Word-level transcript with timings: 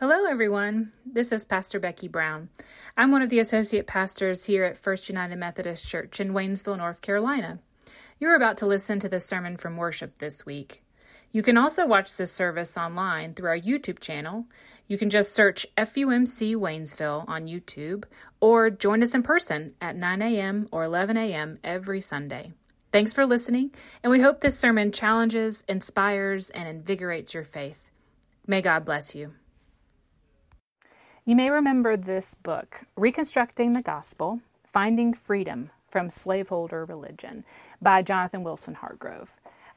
Hello, 0.00 0.24
everyone. 0.28 0.90
This 1.06 1.30
is 1.30 1.44
Pastor 1.44 1.78
Becky 1.78 2.08
Brown. 2.08 2.48
I'm 2.96 3.12
one 3.12 3.22
of 3.22 3.30
the 3.30 3.38
associate 3.38 3.86
pastors 3.86 4.44
here 4.44 4.64
at 4.64 4.76
First 4.76 5.08
United 5.08 5.36
Methodist 5.36 5.86
Church 5.86 6.18
in 6.18 6.32
Waynesville, 6.32 6.78
North 6.78 7.00
Carolina. 7.00 7.60
You're 8.18 8.34
about 8.34 8.58
to 8.58 8.66
listen 8.66 8.98
to 8.98 9.08
the 9.08 9.20
sermon 9.20 9.56
from 9.56 9.76
worship 9.76 10.18
this 10.18 10.44
week. 10.44 10.82
You 11.30 11.44
can 11.44 11.56
also 11.56 11.86
watch 11.86 12.16
this 12.16 12.32
service 12.32 12.76
online 12.76 13.34
through 13.34 13.50
our 13.50 13.58
YouTube 13.58 14.00
channel. 14.00 14.46
You 14.88 14.98
can 14.98 15.10
just 15.10 15.32
search 15.32 15.64
FUMC 15.78 16.56
Waynesville 16.56 17.28
on 17.28 17.46
YouTube 17.46 18.02
or 18.40 18.70
join 18.70 19.00
us 19.00 19.14
in 19.14 19.22
person 19.22 19.74
at 19.80 19.94
9 19.94 20.22
a.m. 20.22 20.68
or 20.72 20.82
11 20.82 21.16
a.m. 21.16 21.60
every 21.62 22.00
Sunday. 22.00 22.52
Thanks 22.90 23.12
for 23.12 23.26
listening, 23.26 23.70
and 24.02 24.10
we 24.10 24.20
hope 24.20 24.40
this 24.40 24.58
sermon 24.58 24.90
challenges, 24.90 25.62
inspires, 25.68 26.50
and 26.50 26.68
invigorates 26.68 27.32
your 27.32 27.44
faith. 27.44 27.92
May 28.44 28.60
God 28.60 28.84
bless 28.84 29.14
you. 29.14 29.34
You 31.26 31.36
may 31.36 31.48
remember 31.48 31.96
this 31.96 32.34
book, 32.34 32.82
Reconstructing 32.96 33.72
the 33.72 33.80
Gospel 33.80 34.40
Finding 34.74 35.14
Freedom 35.14 35.70
from 35.88 36.10
Slaveholder 36.10 36.84
Religion, 36.84 37.44
by 37.80 38.02
Jonathan 38.02 38.42
Wilson 38.44 38.74
Hartgrove. 38.74 39.28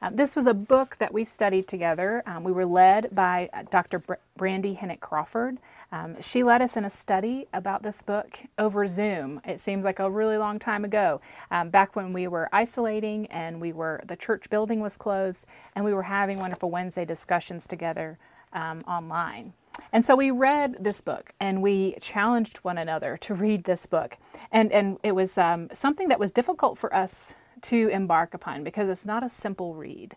Um, 0.02 0.14
this 0.14 0.36
was 0.36 0.46
a 0.46 0.52
book 0.52 0.96
that 0.98 1.14
we 1.14 1.24
studied 1.24 1.66
together. 1.66 2.22
Um, 2.26 2.44
we 2.44 2.52
were 2.52 2.66
led 2.66 3.14
by 3.14 3.48
uh, 3.54 3.62
Dr. 3.70 4.00
Br- 4.00 4.14
Brandy 4.36 4.74
Hennett 4.74 5.00
Crawford. 5.00 5.56
Um, 5.90 6.20
she 6.20 6.44
led 6.44 6.60
us 6.60 6.76
in 6.76 6.84
a 6.84 6.90
study 6.90 7.46
about 7.54 7.82
this 7.82 8.02
book 8.02 8.40
over 8.58 8.86
Zoom. 8.86 9.40
It 9.46 9.58
seems 9.58 9.86
like 9.86 10.00
a 10.00 10.10
really 10.10 10.36
long 10.36 10.58
time 10.58 10.84
ago, 10.84 11.22
um, 11.50 11.70
back 11.70 11.96
when 11.96 12.12
we 12.12 12.28
were 12.28 12.50
isolating 12.52 13.24
and 13.28 13.58
we 13.58 13.72
were 13.72 14.02
the 14.06 14.16
church 14.16 14.50
building 14.50 14.80
was 14.80 14.98
closed, 14.98 15.46
and 15.74 15.82
we 15.82 15.94
were 15.94 16.02
having 16.02 16.40
wonderful 16.40 16.70
Wednesday 16.70 17.06
discussions 17.06 17.66
together 17.66 18.18
um, 18.52 18.84
online. 18.86 19.54
And 19.92 20.04
so 20.04 20.14
we 20.14 20.30
read 20.30 20.76
this 20.80 21.00
book 21.00 21.32
and 21.40 21.62
we 21.62 21.96
challenged 22.00 22.58
one 22.58 22.78
another 22.78 23.16
to 23.18 23.34
read 23.34 23.64
this 23.64 23.86
book. 23.86 24.18
And, 24.52 24.72
and 24.72 24.98
it 25.02 25.12
was 25.12 25.38
um, 25.38 25.68
something 25.72 26.08
that 26.08 26.18
was 26.18 26.32
difficult 26.32 26.78
for 26.78 26.94
us 26.94 27.34
to 27.62 27.88
embark 27.88 28.34
upon 28.34 28.64
because 28.64 28.88
it's 28.88 29.06
not 29.06 29.24
a 29.24 29.28
simple 29.28 29.74
read. 29.74 30.16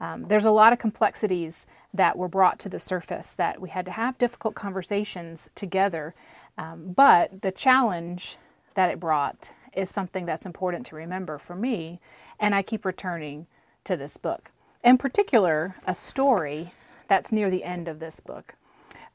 Um, 0.00 0.24
there's 0.24 0.44
a 0.44 0.50
lot 0.50 0.72
of 0.72 0.78
complexities 0.78 1.66
that 1.94 2.18
were 2.18 2.28
brought 2.28 2.58
to 2.60 2.68
the 2.68 2.78
surface 2.78 3.34
that 3.34 3.60
we 3.60 3.68
had 3.68 3.84
to 3.86 3.92
have 3.92 4.18
difficult 4.18 4.54
conversations 4.54 5.48
together. 5.54 6.14
Um, 6.58 6.92
but 6.92 7.42
the 7.42 7.52
challenge 7.52 8.36
that 8.74 8.90
it 8.90 8.98
brought 8.98 9.50
is 9.74 9.90
something 9.90 10.26
that's 10.26 10.44
important 10.44 10.86
to 10.86 10.96
remember 10.96 11.38
for 11.38 11.54
me, 11.54 12.00
and 12.38 12.54
I 12.54 12.62
keep 12.62 12.84
returning 12.84 13.46
to 13.84 13.96
this 13.96 14.16
book. 14.16 14.50
In 14.84 14.98
particular, 14.98 15.76
a 15.86 15.94
story 15.94 16.70
that's 17.08 17.32
near 17.32 17.50
the 17.50 17.64
end 17.64 17.88
of 17.88 18.00
this 18.00 18.20
book. 18.20 18.54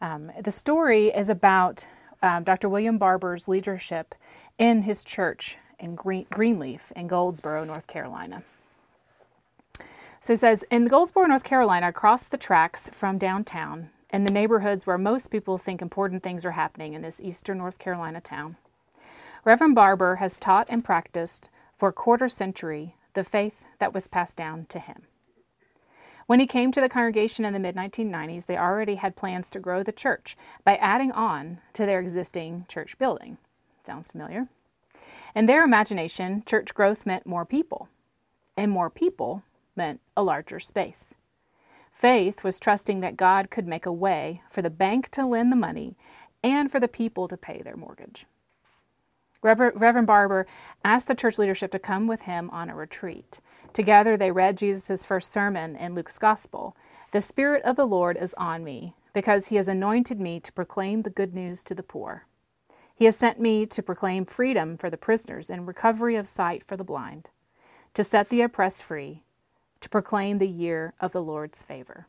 Um, 0.01 0.31
the 0.41 0.51
story 0.51 1.07
is 1.07 1.29
about 1.29 1.87
um, 2.21 2.43
Dr. 2.43 2.69
William 2.69 2.97
Barber's 2.97 3.47
leadership 3.47 4.15
in 4.57 4.83
his 4.83 5.03
church 5.03 5.57
in 5.79 5.95
Green, 5.95 6.25
Greenleaf 6.31 6.91
in 6.95 7.07
Goldsboro, 7.07 7.63
North 7.63 7.87
Carolina. 7.87 8.43
So 10.21 10.33
he 10.33 10.37
says 10.37 10.63
In 10.69 10.85
Goldsboro, 10.85 11.27
North 11.27 11.43
Carolina, 11.43 11.87
across 11.87 12.27
the 12.27 12.37
tracks 12.37 12.89
from 12.91 13.17
downtown, 13.17 13.89
in 14.11 14.23
the 14.23 14.31
neighborhoods 14.31 14.87
where 14.87 14.97
most 14.97 15.29
people 15.29 15.57
think 15.57 15.81
important 15.81 16.23
things 16.23 16.45
are 16.45 16.51
happening 16.51 16.93
in 16.93 17.01
this 17.01 17.21
eastern 17.21 17.57
North 17.57 17.77
Carolina 17.77 18.21
town, 18.21 18.55
Reverend 19.43 19.75
Barber 19.75 20.17
has 20.17 20.39
taught 20.39 20.67
and 20.69 20.83
practiced 20.83 21.49
for 21.77 21.89
a 21.89 21.93
quarter 21.93 22.27
century 22.27 22.95
the 23.13 23.23
faith 23.23 23.65
that 23.79 23.93
was 23.93 24.07
passed 24.07 24.37
down 24.37 24.65
to 24.69 24.79
him. 24.79 25.03
When 26.27 26.41
he 26.41 26.45
came 26.45 26.73
to 26.73 26.81
the 26.81 26.89
congregation 26.89 27.45
in 27.45 27.53
the 27.53 27.59
mid 27.59 27.75
1990s, 27.75 28.45
they 28.45 28.57
already 28.57 28.95
had 28.95 29.15
plans 29.15 29.49
to 29.49 29.59
grow 29.59 29.81
the 29.81 29.93
church 29.93 30.37
by 30.65 30.75
adding 30.75 31.11
on 31.13 31.59
to 31.73 31.85
their 31.85 32.01
existing 32.01 32.65
church 32.67 32.99
building. 32.99 33.37
Sounds 33.85 34.09
familiar? 34.09 34.49
In 35.33 35.45
their 35.45 35.63
imagination, 35.63 36.43
church 36.45 36.73
growth 36.73 37.05
meant 37.05 37.25
more 37.25 37.45
people, 37.45 37.87
and 38.57 38.69
more 38.69 38.89
people 38.89 39.43
meant 39.75 40.01
a 40.17 40.23
larger 40.23 40.59
space. 40.59 41.13
Faith 41.93 42.43
was 42.43 42.59
trusting 42.59 42.99
that 42.99 43.17
God 43.17 43.49
could 43.49 43.65
make 43.65 43.85
a 43.85 43.91
way 43.91 44.41
for 44.49 44.61
the 44.61 44.69
bank 44.69 45.09
to 45.11 45.25
lend 45.25 45.51
the 45.51 45.55
money 45.55 45.95
and 46.43 46.69
for 46.69 46.79
the 46.79 46.87
people 46.89 47.27
to 47.29 47.37
pay 47.37 47.61
their 47.61 47.77
mortgage. 47.77 48.25
Reverend 49.41 50.07
Barber 50.07 50.45
asked 50.83 51.07
the 51.07 51.15
church 51.15 51.37
leadership 51.37 51.71
to 51.71 51.79
come 51.79 52.05
with 52.05 52.23
him 52.23 52.49
on 52.49 52.69
a 52.69 52.75
retreat. 52.75 53.39
Together, 53.77 54.17
they 54.17 54.31
read 54.31 54.57
Jesus' 54.57 55.05
first 55.05 55.31
sermon 55.31 55.75
in 55.75 55.93
Luke's 55.93 56.17
Gospel 56.17 56.75
The 57.11 57.21
Spirit 57.21 57.61
of 57.61 57.75
the 57.75 57.85
Lord 57.85 58.17
is 58.17 58.33
on 58.33 58.63
me, 58.63 58.95
because 59.13 59.49
he 59.49 59.55
has 59.57 59.67
anointed 59.67 60.19
me 60.19 60.39
to 60.39 60.51
proclaim 60.51 61.03
the 61.03 61.11
good 61.11 61.35
news 61.35 61.61
to 61.61 61.75
the 61.75 61.83
poor. 61.83 62.25
He 62.95 63.05
has 63.05 63.15
sent 63.15 63.39
me 63.39 63.67
to 63.67 63.83
proclaim 63.83 64.25
freedom 64.25 64.77
for 64.77 64.89
the 64.89 64.97
prisoners 64.97 65.51
and 65.51 65.67
recovery 65.67 66.15
of 66.15 66.27
sight 66.27 66.65
for 66.65 66.75
the 66.75 66.83
blind, 66.83 67.29
to 67.93 68.03
set 68.03 68.29
the 68.29 68.41
oppressed 68.41 68.81
free, 68.81 69.21
to 69.81 69.89
proclaim 69.89 70.39
the 70.39 70.47
year 70.47 70.95
of 70.99 71.11
the 71.11 71.21
Lord's 71.21 71.61
favor. 71.61 72.07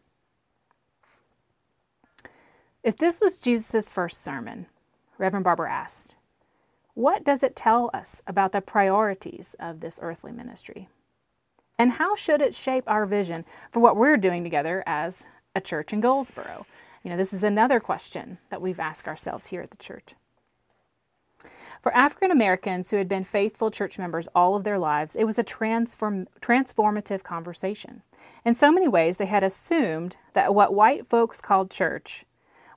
If 2.82 2.96
this 2.96 3.20
was 3.20 3.40
Jesus' 3.40 3.90
first 3.90 4.22
sermon, 4.22 4.68
Reverend 5.18 5.44
Barber 5.44 5.66
asked, 5.66 6.14
what 6.94 7.24
does 7.24 7.42
it 7.42 7.54
tell 7.54 7.90
us 7.92 8.22
about 8.26 8.52
the 8.52 8.62
priorities 8.62 9.54
of 9.60 9.80
this 9.80 10.00
earthly 10.00 10.32
ministry? 10.32 10.88
And 11.78 11.92
how 11.92 12.16
should 12.16 12.40
it 12.40 12.54
shape 12.54 12.84
our 12.86 13.06
vision 13.06 13.44
for 13.70 13.80
what 13.80 13.96
we're 13.96 14.16
doing 14.16 14.42
together 14.42 14.82
as 14.86 15.26
a 15.54 15.60
church 15.60 15.92
in 15.92 16.00
Goldsboro? 16.00 16.66
You 17.04 17.10
know, 17.10 17.16
this 17.16 17.32
is 17.32 17.44
another 17.44 17.78
question 17.78 18.38
that 18.50 18.60
we've 18.60 18.80
asked 18.80 19.06
ourselves 19.06 19.46
here 19.46 19.62
at 19.62 19.70
the 19.70 19.76
church. 19.76 20.14
For 21.80 21.94
African 21.94 22.32
Americans 22.32 22.90
who 22.90 22.96
had 22.96 23.08
been 23.08 23.22
faithful 23.22 23.70
church 23.70 23.98
members 23.98 24.26
all 24.34 24.56
of 24.56 24.64
their 24.64 24.78
lives, 24.78 25.14
it 25.14 25.24
was 25.24 25.38
a 25.38 25.44
transform, 25.44 26.26
transformative 26.40 27.22
conversation. 27.22 28.02
In 28.44 28.54
so 28.54 28.72
many 28.72 28.88
ways, 28.88 29.16
they 29.16 29.26
had 29.26 29.44
assumed 29.44 30.16
that 30.32 30.54
what 30.54 30.74
white 30.74 31.06
folks 31.06 31.40
called 31.40 31.70
church 31.70 32.24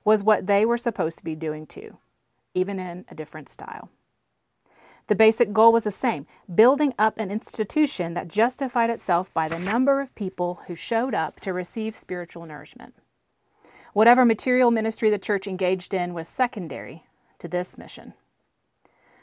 was 0.04 0.22
what 0.22 0.46
they 0.46 0.64
were 0.64 0.78
supposed 0.78 1.18
to 1.18 1.24
be 1.24 1.34
doing 1.34 1.66
too, 1.66 1.98
even 2.54 2.78
in 2.78 3.04
a 3.08 3.14
different 3.14 3.48
style. 3.48 3.88
The 5.12 5.16
basic 5.16 5.52
goal 5.52 5.74
was 5.74 5.84
the 5.84 5.90
same 5.90 6.26
building 6.54 6.94
up 6.98 7.18
an 7.18 7.30
institution 7.30 8.14
that 8.14 8.28
justified 8.28 8.88
itself 8.88 9.30
by 9.34 9.46
the 9.46 9.58
number 9.58 10.00
of 10.00 10.14
people 10.14 10.60
who 10.66 10.74
showed 10.74 11.12
up 11.12 11.38
to 11.40 11.52
receive 11.52 11.94
spiritual 11.94 12.46
nourishment. 12.46 12.94
Whatever 13.92 14.24
material 14.24 14.70
ministry 14.70 15.10
the 15.10 15.18
church 15.18 15.46
engaged 15.46 15.92
in 15.92 16.14
was 16.14 16.28
secondary 16.28 17.04
to 17.40 17.46
this 17.46 17.76
mission. 17.76 18.14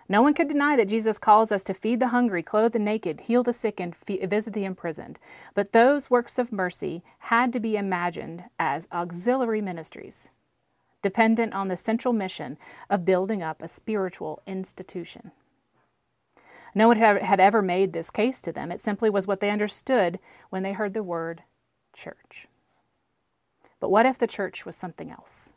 No 0.07 0.22
one 0.22 0.35
could 0.35 0.47
deny 0.47 0.75
that 0.75 0.89
Jesus 0.89 1.17
calls 1.17 1.51
us 1.51 1.63
to 1.63 1.73
feed 1.73 2.00
the 2.00 2.09
hungry, 2.09 2.44
clothe 2.44 2.73
the 2.73 2.77
naked, 2.77 3.21
heal 3.21 3.41
the 3.41 3.51
sick, 3.51 3.79
and 3.79 3.95
visit 3.95 4.53
the 4.53 4.66
imprisoned. 4.66 5.17
But 5.56 5.71
those 5.71 6.11
works 6.11 6.38
of 6.38 6.51
mercy 6.51 7.01
had 7.17 7.51
to 7.53 7.59
be 7.59 7.75
imagined 7.75 8.44
as 8.59 8.88
auxiliary 8.91 9.61
ministries, 9.61 10.29
dependent 11.01 11.56
on 11.56 11.67
the 11.67 11.75
central 11.75 12.13
mission 12.13 12.59
of 12.91 13.06
building 13.06 13.41
up 13.41 13.63
a 13.63 13.67
spiritual 13.67 14.44
institution. 14.45 15.31
No 16.75 16.88
one 16.88 16.97
had 16.97 17.40
ever 17.40 17.62
made 17.62 17.94
this 17.94 18.09
case 18.09 18.41
to 18.41 18.52
them. 18.52 18.72
It 18.72 18.80
simply 18.80 19.09
was 19.09 19.28
what 19.28 19.40
they 19.40 19.50
understood 19.50 20.19
when 20.50 20.63
they 20.63 20.74
heard 20.74 20.94
the 20.94 21.03
word 21.03 21.44
church. 21.94 22.47
But 23.80 23.90
what 23.90 24.06
if 24.06 24.18
the 24.18 24.28
church 24.28 24.66
was 24.66 24.75
something 24.75 25.09
else? 25.09 25.53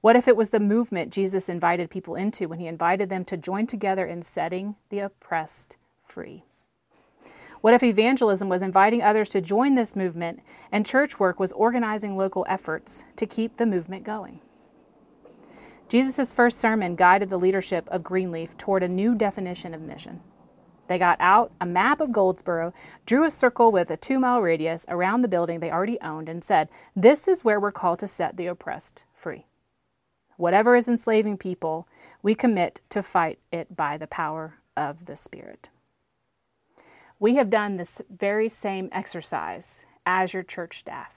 What 0.00 0.16
if 0.16 0.28
it 0.28 0.36
was 0.36 0.50
the 0.50 0.60
movement 0.60 1.12
Jesus 1.12 1.48
invited 1.48 1.90
people 1.90 2.14
into 2.14 2.48
when 2.48 2.60
he 2.60 2.66
invited 2.66 3.08
them 3.08 3.24
to 3.26 3.36
join 3.36 3.66
together 3.66 4.06
in 4.06 4.22
setting 4.22 4.76
the 4.90 5.00
oppressed 5.00 5.76
free? 6.04 6.44
What 7.60 7.74
if 7.74 7.82
evangelism 7.82 8.48
was 8.48 8.62
inviting 8.62 9.02
others 9.02 9.30
to 9.30 9.40
join 9.40 9.74
this 9.74 9.96
movement 9.96 10.40
and 10.70 10.86
church 10.86 11.18
work 11.18 11.40
was 11.40 11.50
organizing 11.52 12.16
local 12.16 12.46
efforts 12.48 13.02
to 13.16 13.26
keep 13.26 13.56
the 13.56 13.66
movement 13.66 14.04
going? 14.04 14.40
Jesus' 15.88 16.34
first 16.34 16.58
sermon 16.58 16.96
guided 16.96 17.30
the 17.30 17.38
leadership 17.38 17.88
of 17.88 18.04
Greenleaf 18.04 18.56
toward 18.58 18.82
a 18.82 18.88
new 18.88 19.14
definition 19.14 19.72
of 19.72 19.80
mission. 19.80 20.20
They 20.86 20.98
got 20.98 21.18
out 21.18 21.50
a 21.60 21.66
map 21.66 22.00
of 22.00 22.12
Goldsboro, 22.12 22.74
drew 23.06 23.24
a 23.24 23.30
circle 23.30 23.72
with 23.72 23.90
a 23.90 23.96
two 23.96 24.18
mile 24.18 24.40
radius 24.42 24.84
around 24.88 25.22
the 25.22 25.28
building 25.28 25.60
they 25.60 25.70
already 25.70 25.98
owned, 26.00 26.28
and 26.28 26.44
said, 26.44 26.68
This 26.94 27.26
is 27.26 27.44
where 27.44 27.58
we're 27.58 27.72
called 27.72 27.98
to 28.00 28.06
set 28.06 28.36
the 28.36 28.46
oppressed 28.46 29.02
free. 29.14 29.46
Whatever 30.36 30.76
is 30.76 30.88
enslaving 30.88 31.38
people, 31.38 31.88
we 32.22 32.34
commit 32.34 32.80
to 32.90 33.02
fight 33.02 33.38
it 33.50 33.74
by 33.74 33.96
the 33.96 34.06
power 34.06 34.58
of 34.76 35.06
the 35.06 35.16
Spirit. 35.16 35.70
We 37.18 37.34
have 37.36 37.50
done 37.50 37.76
this 37.76 38.00
very 38.10 38.48
same 38.48 38.88
exercise 38.92 39.84
as 40.06 40.32
your 40.32 40.42
church 40.42 40.80
staff. 40.80 41.12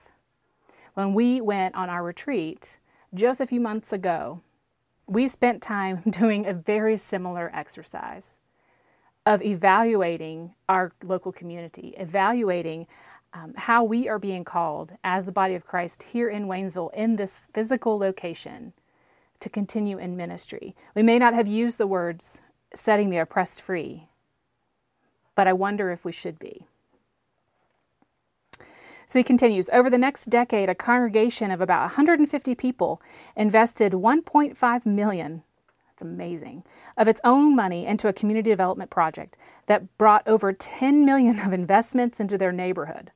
When 0.94 1.13
we 1.13 1.39
went 1.41 1.75
on 1.75 1.89
our 1.89 2.03
retreat 2.03 2.77
just 3.13 3.39
a 3.39 3.47
few 3.47 3.62
months 3.62 3.94
ago, 3.94 4.41
we 5.12 5.28
spent 5.28 5.62
time 5.62 6.02
doing 6.10 6.46
a 6.46 6.54
very 6.54 6.96
similar 6.96 7.52
exercise 7.54 8.38
of 9.25 9.42
evaluating 9.42 10.56
our 10.69 10.94
local 11.04 11.31
community, 11.31 11.94
evaluating 11.98 12.88
um, 13.34 13.54
how 13.56 13.84
we 13.84 14.08
are 14.08 14.18
being 14.18 14.44
called 14.44 14.94
as 15.04 15.25
the 15.25 15.31
body 15.31 15.54
of 15.54 15.66
Christ 15.66 16.04
here 16.04 16.30
in 16.30 16.48
Waynesville 16.48 16.94
in 16.94 17.18
this 17.18 17.50
physical 17.54 17.98
location 17.98 18.74
to 19.42 19.50
continue 19.50 19.98
in 19.98 20.16
ministry. 20.16 20.75
We 20.96 21.04
may 21.04 21.19
not 21.19 21.34
have 21.34 21.48
used 21.48 21.78
the 21.78 21.88
words 21.88 22.40
setting 22.74 23.10
the 23.10 23.18
oppressed 23.18 23.62
free, 23.62 24.08
but 25.36 25.48
I 25.48 25.54
wonder 25.54 25.92
if 25.92 26.06
we 26.06 26.12
should 26.12 26.40
be. 26.40 26.68
So 29.12 29.19
he 29.19 29.24
continues 29.24 29.69
Over 29.74 29.90
the 29.90 29.98
next 29.98 30.28
decade, 30.30 30.69
a 30.69 30.74
congregation 30.74 31.52
of 31.52 31.60
about 31.60 31.81
150 31.81 32.56
people 32.56 33.02
invested 33.36 33.92
1.5 33.92 34.86
million, 34.86 35.44
that's 35.86 36.02
amazing, 36.02 36.63
of 36.96 37.10
its 37.10 37.19
own 37.25 37.54
money 37.54 37.86
into 37.86 38.08
a 38.08 38.13
community 38.13 38.50
development 38.50 38.90
project 38.90 39.36
that 39.66 39.98
brought 39.98 40.25
over 40.25 40.54
10 40.54 41.04
million 41.04 41.42
of 41.42 41.52
investments 41.52 42.22
into 42.22 42.38
their 42.38 42.54
neighborhood. 42.54 43.12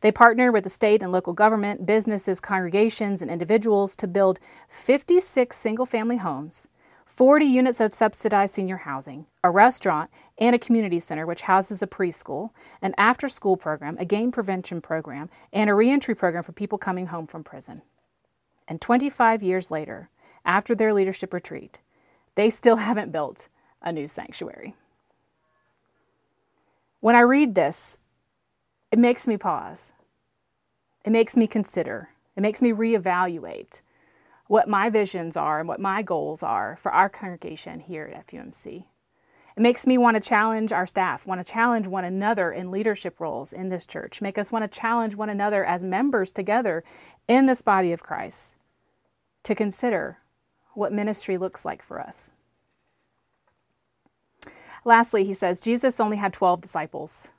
They 0.00 0.10
partnered 0.10 0.52
with 0.52 0.64
the 0.64 0.70
state 0.70 1.04
and 1.04 1.12
local 1.12 1.34
government, 1.34 1.86
businesses, 1.86 2.40
congregations, 2.40 3.22
and 3.22 3.30
individuals 3.30 3.94
to 3.94 4.08
build 4.08 4.40
56 4.68 5.56
single 5.56 5.86
family 5.86 6.16
homes, 6.16 6.66
40 7.06 7.44
units 7.44 7.78
of 7.78 7.94
subsidized 7.94 8.56
senior 8.56 8.78
housing, 8.78 9.26
a 9.44 9.52
restaurant, 9.52 10.10
and 10.38 10.54
a 10.54 10.58
community 10.58 11.00
center 11.00 11.26
which 11.26 11.42
houses 11.42 11.82
a 11.82 11.86
preschool, 11.86 12.50
an 12.80 12.94
after 12.96 13.28
school 13.28 13.56
program, 13.56 13.96
a 13.98 14.04
game 14.04 14.30
prevention 14.30 14.80
program, 14.80 15.28
and 15.52 15.68
a 15.68 15.74
reentry 15.74 16.14
program 16.14 16.42
for 16.42 16.52
people 16.52 16.78
coming 16.78 17.08
home 17.08 17.26
from 17.26 17.42
prison. 17.42 17.82
And 18.68 18.80
25 18.80 19.42
years 19.42 19.70
later, 19.70 20.10
after 20.44 20.74
their 20.74 20.94
leadership 20.94 21.32
retreat, 21.32 21.80
they 22.34 22.50
still 22.50 22.76
haven't 22.88 23.12
built 23.12 23.48
a 23.82 23.92
new 23.92 24.08
sanctuary. 24.08 24.74
When 27.00 27.14
I 27.14 27.20
read 27.20 27.54
this, 27.54 27.98
it 28.90 28.98
makes 28.98 29.26
me 29.26 29.36
pause. 29.36 29.92
It 31.04 31.10
makes 31.10 31.36
me 31.36 31.46
consider. 31.46 32.10
It 32.36 32.40
makes 32.40 32.60
me 32.60 32.72
reevaluate 32.72 33.82
what 34.46 34.68
my 34.68 34.88
visions 34.88 35.36
are 35.36 35.60
and 35.60 35.68
what 35.68 35.80
my 35.80 36.02
goals 36.02 36.42
are 36.42 36.76
for 36.80 36.90
our 36.90 37.08
congregation 37.08 37.80
here 37.80 38.10
at 38.14 38.26
FUMC. 38.26 38.84
It 39.58 39.62
makes 39.62 39.88
me 39.88 39.98
want 39.98 40.14
to 40.14 40.20
challenge 40.20 40.72
our 40.72 40.86
staff, 40.86 41.26
want 41.26 41.44
to 41.44 41.52
challenge 41.52 41.88
one 41.88 42.04
another 42.04 42.52
in 42.52 42.70
leadership 42.70 43.18
roles 43.18 43.52
in 43.52 43.70
this 43.70 43.86
church, 43.86 44.22
make 44.22 44.38
us 44.38 44.52
want 44.52 44.62
to 44.62 44.78
challenge 44.78 45.16
one 45.16 45.28
another 45.28 45.64
as 45.64 45.82
members 45.82 46.30
together 46.30 46.84
in 47.26 47.46
this 47.46 47.60
body 47.60 47.90
of 47.90 48.04
Christ 48.04 48.54
to 49.42 49.56
consider 49.56 50.18
what 50.74 50.92
ministry 50.92 51.36
looks 51.36 51.64
like 51.64 51.82
for 51.82 52.00
us. 52.00 52.30
Lastly, 54.84 55.24
he 55.24 55.34
says 55.34 55.58
Jesus 55.58 55.98
only 55.98 56.18
had 56.18 56.32
12 56.32 56.60
disciples. 56.60 57.32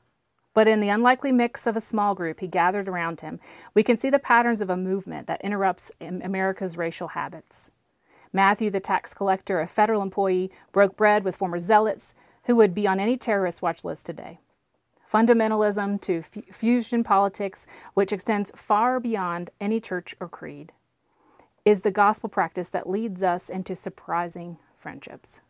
But 0.54 0.68
in 0.68 0.82
the 0.82 0.90
unlikely 0.90 1.32
mix 1.32 1.66
of 1.66 1.78
a 1.78 1.82
small 1.82 2.16
group 2.16 2.42
he 2.42 2.48
gathered 2.48 2.90
around 2.90 3.22
him, 3.22 3.40
we 3.74 3.82
can 3.82 3.96
see 3.96 4.10
the 4.10 4.20
patterns 4.20 4.60
of 4.60 4.70
a 4.70 4.76
movement 4.76 5.28
that 5.28 5.40
interrupts 5.40 5.90
America's 6.02 6.76
racial 6.76 7.08
habits. 7.08 7.72
Matthew, 8.32 8.70
the 8.70 8.80
tax 8.80 9.14
collector, 9.14 9.60
a 9.60 9.68
federal 9.68 10.02
employee, 10.02 10.52
broke 10.72 10.96
bread 10.96 11.24
with 11.24 11.36
former 11.36 11.60
zealots 11.60 12.14
who 12.46 12.56
would 12.56 12.74
be 12.74 12.88
on 12.88 13.00
any 13.00 13.18
terrorist 13.18 13.62
watch 13.62 13.84
list 13.84 14.06
today. 14.06 14.40
Fundamentalism 15.12 16.00
to 16.02 16.20
f- 16.20 16.56
fusion 16.56 17.04
politics, 17.04 17.66
which 17.96 18.14
extends 18.14 18.52
far 18.56 19.00
beyond 19.00 19.50
any 19.60 19.80
church 19.80 20.16
or 20.20 20.30
creed, 20.30 20.72
is 21.66 21.82
the 21.82 21.92
gospel 21.92 22.30
practice 22.30 22.70
that 22.70 22.90
leads 22.90 23.24
us 23.24 23.50
into 23.50 23.76
surprising 23.76 24.58
friendships. 24.78 25.42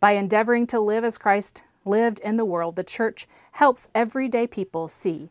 By 0.00 0.12
endeavoring 0.12 0.66
to 0.68 0.80
live 0.80 1.04
as 1.04 1.18
Christ 1.18 1.62
lived 1.84 2.18
in 2.20 2.36
the 2.36 2.44
world, 2.44 2.76
the 2.76 2.84
church 2.84 3.28
helps 3.52 3.88
everyday 3.94 4.46
people 4.46 4.88
see 4.88 5.30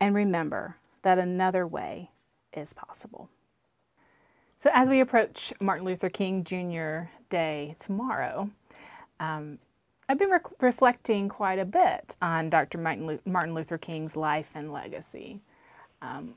and 0.00 0.14
remember 0.14 0.76
that 1.02 1.18
another 1.18 1.66
way 1.66 2.10
is 2.52 2.72
possible. 2.72 3.28
So, 4.60 4.68
as 4.74 4.90
we 4.90 5.00
approach 5.00 5.54
Martin 5.58 5.86
Luther 5.86 6.10
King 6.10 6.44
Jr. 6.44 7.08
Day 7.30 7.76
tomorrow, 7.78 8.50
um, 9.18 9.58
I've 10.06 10.18
been 10.18 10.28
re- 10.28 10.38
reflecting 10.60 11.30
quite 11.30 11.58
a 11.58 11.64
bit 11.64 12.14
on 12.20 12.50
Dr. 12.50 12.76
Martin 12.76 13.54
Luther 13.54 13.78
King's 13.78 14.16
life 14.16 14.50
and 14.54 14.70
legacy. 14.70 15.40
Um, 16.02 16.34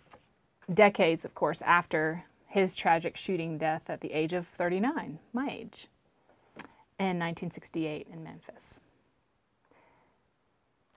decades, 0.74 1.26
of 1.26 1.36
course, 1.36 1.62
after 1.64 2.24
his 2.48 2.78
tragic 2.78 3.18
shooting 3.18 3.58
death 3.58 3.90
at 3.90 4.00
the 4.00 4.14
age 4.14 4.32
of 4.32 4.48
39, 4.48 5.20
my 5.34 5.50
age, 5.50 5.90
in 7.00 7.20
1968 7.20 8.08
in 8.10 8.24
Memphis. 8.24 8.80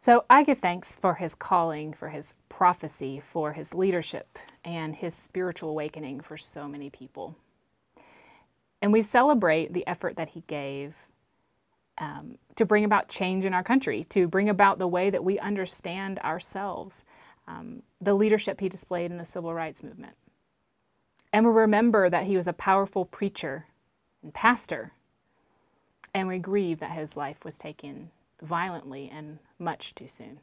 So 0.07 0.25
I 0.31 0.45
give 0.45 0.61
thanks 0.61 0.97
for 0.97 1.15
his 1.15 1.35
calling, 1.35 1.93
for 1.93 2.11
his 2.11 2.35
prophecy, 2.49 3.19
for 3.19 3.55
his 3.55 3.75
leadership, 3.75 4.39
and 4.65 4.95
his 4.95 5.17
spiritual 5.17 5.71
awakening 5.71 6.21
for 6.21 6.37
so 6.37 6.69
many 6.69 6.91
people. 6.91 7.35
And 8.81 8.93
we 8.93 9.03
celebrate 9.03 9.73
the 9.73 9.85
effort 9.85 10.15
that 10.15 10.29
he 10.29 10.45
gave 10.47 10.95
um, 11.99 12.39
to 12.55 12.65
bring 12.65 12.85
about 12.85 13.09
change 13.09 13.45
in 13.45 13.53
our 13.53 13.65
country, 13.65 14.05
to 14.11 14.29
bring 14.29 14.49
about 14.49 14.79
the 14.79 14.87
way 14.87 15.11
that 15.11 15.25
we 15.25 15.41
understand 15.41 16.21
ourselves, 16.21 17.03
um, 17.49 17.83
the 18.01 18.15
leadership 18.15 18.61
he 18.61 18.69
displayed 18.69 19.11
in 19.11 19.17
the 19.17 19.25
civil 19.25 19.53
rights 19.53 19.83
movement. 19.83 20.15
And 21.33 21.45
we 21.45 21.51
remember 21.51 22.09
that 22.09 22.27
he 22.27 22.37
was 22.37 22.47
a 22.47 22.53
powerful 22.53 23.07
preacher 23.07 23.67
and 24.23 24.33
pastor, 24.33 24.93
and 26.15 26.29
we 26.29 26.39
grieve 26.39 26.79
that 26.79 26.93
his 26.93 27.17
life 27.17 27.45
was 27.45 27.59
taken 27.59 28.13
violently 28.43 29.11
and 29.13 29.39
much 29.59 29.95
too 29.95 30.09
soon. 30.09 30.41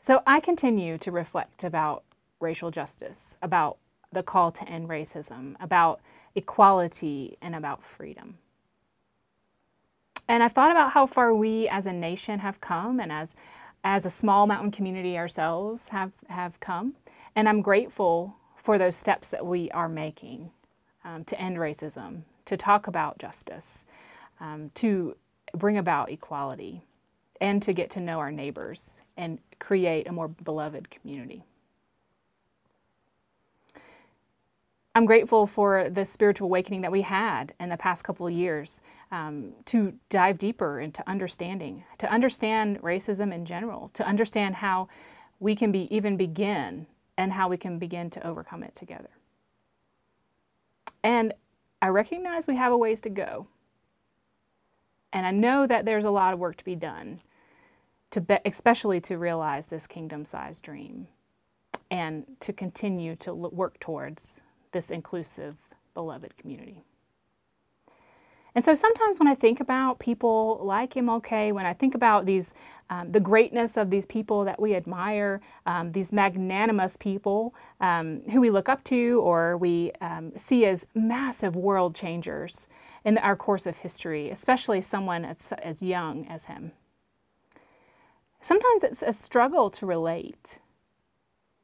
So 0.00 0.22
I 0.26 0.40
continue 0.40 0.98
to 0.98 1.10
reflect 1.10 1.64
about 1.64 2.04
racial 2.40 2.70
justice, 2.70 3.36
about 3.42 3.78
the 4.12 4.22
call 4.22 4.52
to 4.52 4.68
end 4.68 4.88
racism, 4.88 5.56
about 5.60 6.00
equality, 6.34 7.36
and 7.40 7.54
about 7.54 7.82
freedom. 7.82 8.38
And 10.28 10.42
I've 10.42 10.52
thought 10.52 10.70
about 10.70 10.92
how 10.92 11.06
far 11.06 11.34
we 11.34 11.68
as 11.68 11.86
a 11.86 11.92
nation 11.92 12.40
have 12.40 12.60
come 12.60 13.00
and 13.00 13.12
as, 13.12 13.34
as 13.84 14.04
a 14.04 14.10
small 14.10 14.46
mountain 14.46 14.70
community 14.70 15.16
ourselves 15.16 15.88
have, 15.90 16.12
have 16.28 16.58
come. 16.60 16.94
And 17.34 17.48
I'm 17.48 17.62
grateful 17.62 18.36
for 18.56 18.78
those 18.78 18.96
steps 18.96 19.28
that 19.30 19.46
we 19.46 19.70
are 19.70 19.88
making 19.88 20.50
um, 21.04 21.24
to 21.24 21.40
end 21.40 21.56
racism, 21.56 22.22
to 22.46 22.56
talk 22.56 22.88
about 22.88 23.18
justice, 23.18 23.84
um, 24.40 24.70
to 24.74 25.16
bring 25.54 25.78
about 25.78 26.10
equality 26.10 26.82
and 27.40 27.62
to 27.62 27.72
get 27.72 27.90
to 27.90 28.00
know 28.00 28.18
our 28.18 28.30
neighbors 28.30 29.00
and 29.16 29.38
create 29.58 30.08
a 30.08 30.12
more 30.12 30.28
beloved 30.28 30.90
community. 30.90 31.44
I'm 34.94 35.04
grateful 35.04 35.46
for 35.46 35.90
the 35.90 36.06
spiritual 36.06 36.46
awakening 36.46 36.80
that 36.80 36.90
we 36.90 37.02
had 37.02 37.52
in 37.60 37.68
the 37.68 37.76
past 37.76 38.02
couple 38.02 38.26
of 38.26 38.32
years 38.32 38.80
um, 39.12 39.52
to 39.66 39.92
dive 40.08 40.38
deeper 40.38 40.80
into 40.80 41.06
understanding, 41.06 41.84
to 41.98 42.10
understand 42.10 42.80
racism 42.80 43.32
in 43.32 43.44
general, 43.44 43.90
to 43.92 44.06
understand 44.06 44.54
how 44.54 44.88
we 45.38 45.54
can 45.54 45.70
be 45.70 45.94
even 45.94 46.16
begin 46.16 46.86
and 47.18 47.30
how 47.30 47.46
we 47.46 47.58
can 47.58 47.78
begin 47.78 48.08
to 48.08 48.26
overcome 48.26 48.62
it 48.62 48.74
together. 48.74 49.10
And 51.02 51.34
I 51.82 51.88
recognize 51.88 52.46
we 52.46 52.56
have 52.56 52.72
a 52.72 52.76
ways 52.78 53.02
to 53.02 53.10
go. 53.10 53.46
And 55.12 55.26
I 55.26 55.30
know 55.30 55.66
that 55.66 55.84
there's 55.84 56.04
a 56.04 56.10
lot 56.10 56.34
of 56.34 56.38
work 56.38 56.56
to 56.56 56.64
be 56.64 56.76
done, 56.76 57.20
to 58.10 58.20
be, 58.20 58.36
especially 58.44 59.00
to 59.02 59.16
realize 59.18 59.66
this 59.66 59.86
kingdom 59.86 60.24
sized 60.24 60.64
dream 60.64 61.06
and 61.90 62.24
to 62.40 62.52
continue 62.52 63.16
to 63.16 63.32
work 63.34 63.78
towards 63.80 64.40
this 64.72 64.90
inclusive, 64.90 65.56
beloved 65.94 66.36
community. 66.36 66.82
And 68.56 68.64
so 68.64 68.74
sometimes 68.74 69.18
when 69.18 69.28
I 69.28 69.34
think 69.34 69.60
about 69.60 69.98
people 69.98 70.58
like 70.62 70.94
MLK, 70.94 71.52
when 71.52 71.66
I 71.66 71.74
think 71.74 71.94
about 71.94 72.24
these, 72.24 72.54
um, 72.88 73.12
the 73.12 73.20
greatness 73.20 73.76
of 73.76 73.90
these 73.90 74.06
people 74.06 74.44
that 74.44 74.58
we 74.58 74.74
admire, 74.74 75.42
um, 75.66 75.92
these 75.92 76.10
magnanimous 76.10 76.96
people 76.96 77.54
um, 77.82 78.22
who 78.30 78.40
we 78.40 78.48
look 78.48 78.70
up 78.70 78.82
to 78.84 79.20
or 79.22 79.58
we 79.58 79.92
um, 80.00 80.32
see 80.36 80.64
as 80.64 80.86
massive 80.94 81.54
world 81.54 81.94
changers, 81.94 82.66
in 83.06 83.16
our 83.18 83.36
course 83.36 83.66
of 83.66 83.78
history, 83.78 84.30
especially 84.30 84.82
someone 84.82 85.24
as, 85.24 85.52
as 85.62 85.80
young 85.80 86.26
as 86.26 86.46
him. 86.46 86.72
Sometimes 88.42 88.82
it's 88.82 89.00
a 89.00 89.12
struggle 89.12 89.70
to 89.70 89.86
relate. 89.86 90.58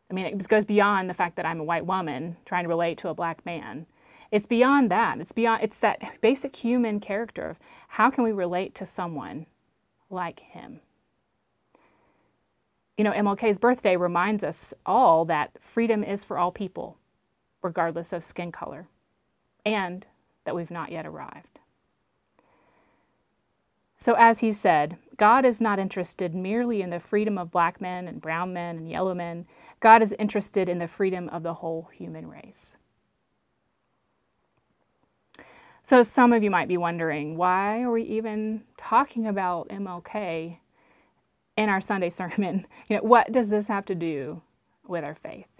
I 0.09 0.15
mean, 0.15 0.25
it 0.25 0.49
goes 0.49 0.65
beyond 0.65 1.11
the 1.11 1.15
fact 1.15 1.35
that 1.37 1.45
I'm 1.45 1.59
a 1.59 1.65
white 1.65 1.85
woman 1.85 2.37
trying 2.47 2.63
to 2.63 2.69
relate 2.69 2.97
to 2.99 3.09
a 3.09 3.15
black 3.15 3.45
man. 3.45 3.87
It's 4.31 4.47
beyond 4.47 4.89
that. 4.93 5.21
It's 5.21 5.33
beyond 5.33 5.65
it's 5.65 5.81
that 5.81 6.21
basic 6.21 6.55
human 6.55 7.01
character 7.01 7.51
of 7.51 7.59
how 7.89 8.09
can 8.09 8.23
we 8.23 8.31
relate 8.31 8.77
to 8.77 8.87
someone 8.87 9.47
like 10.11 10.39
him. 10.39 10.79
You 12.97 13.03
know, 13.03 13.13
MLK's 13.13 13.59
birthday 13.59 13.97
reminds 13.97 14.45
us 14.45 14.73
all 14.87 15.25
that 15.25 15.51
freedom 15.61 16.05
is 16.05 16.23
for 16.23 16.39
all 16.39 16.53
people, 16.53 16.99
regardless 17.63 18.13
of 18.13 18.23
skin 18.23 18.53
color. 18.53 18.87
And 19.67 20.07
that 20.45 20.55
we've 20.55 20.71
not 20.71 20.93
yet 20.93 21.07
arrived. 21.07 21.59
So, 23.97 24.15
as 24.19 24.41
he 24.41 24.51
said, 24.51 24.97
God 25.17 25.45
is 25.45 25.61
not 25.61 25.79
interested 25.79 26.35
merely 26.35 26.83
in 26.83 26.91
the 26.91 26.99
freedom 26.99 27.39
of 27.39 27.53
black 27.53 27.81
men 27.81 28.09
and 28.09 28.21
brown 28.21 28.53
men 28.53 28.77
and 28.77 28.91
yellow 28.91 29.15
men. 29.15 29.47
God 29.79 30.03
is 30.03 30.13
interested 30.19 30.69
in 30.69 30.81
the 30.81 30.89
freedom 30.89 31.29
of 31.29 31.45
the 31.45 31.55
whole 31.55 31.89
human 31.93 32.29
race. 32.29 32.77
So, 35.85 36.03
some 36.03 36.33
of 36.33 36.43
you 36.43 36.51
might 36.51 36.67
be 36.67 36.77
wondering 36.77 37.37
why 37.37 37.83
are 37.83 37.93
we 37.93 38.03
even 38.03 38.65
talking 38.77 39.29
about 39.29 39.69
MLK 39.69 40.59
in 41.57 41.69
our 41.69 41.81
Sunday 41.81 42.11
sermon? 42.11 42.67
You 42.89 42.97
know, 42.97 43.03
what 43.05 43.31
does 43.31 43.51
this 43.51 43.69
have 43.69 43.85
to 43.85 43.95
do 43.95 44.43
with 44.89 45.05
our 45.05 45.15
faith? 45.15 45.52